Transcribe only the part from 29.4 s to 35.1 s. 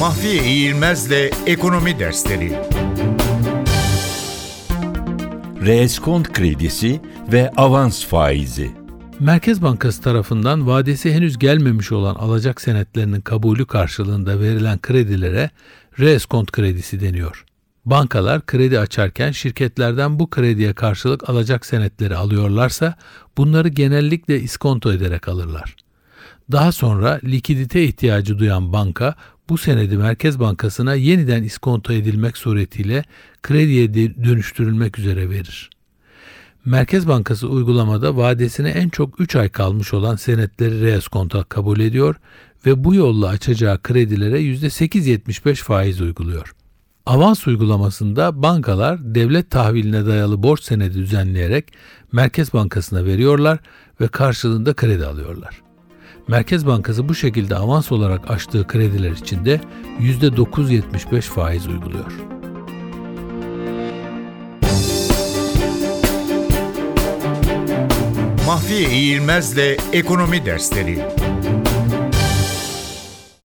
bu senedi Merkez Bankası'na yeniden iskonto edilmek suretiyle krediye dönüştürülmek